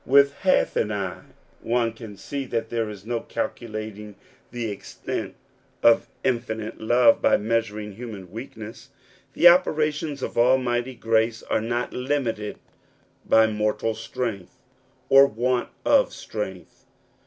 [0.03, 1.21] With half an eye
[1.61, 4.15] one can see that there is no calculating
[4.49, 5.35] the extent
[5.83, 8.89] of infinite love by measuring human weakness.
[9.33, 12.57] The operations of almighty grace are not limited
[13.27, 14.55] by mortal strength^
[15.07, 16.83] or want of strength.